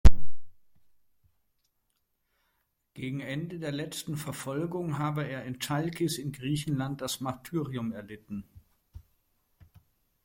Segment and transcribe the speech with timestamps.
[2.95, 8.43] Gegen Ende der letzten Verfolgung habe er in Chalkis in Griechenland das Martyrium erlitten.